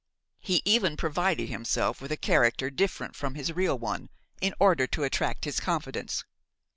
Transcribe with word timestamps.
He 0.39 0.63
even 0.65 0.97
provided 0.97 1.49
himself 1.49 2.01
with 2.01 2.11
a 2.11 2.17
character 2.17 2.71
different 2.71 3.15
from 3.15 3.35
his 3.35 3.53
real 3.53 3.77
one, 3.77 4.09
in 4.41 4.55
order 4.59 4.87
to 4.87 5.03
attract 5.03 5.45
his 5.45 5.59
confidence. 5.59 6.23